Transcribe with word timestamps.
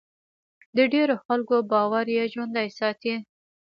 د 0.75 0.77
ډېرو 0.93 1.15
خلکو 1.25 1.55
باور 1.71 2.05
یې 2.15 2.23
ژوندی 2.33 2.67
ساتي. 2.79 3.15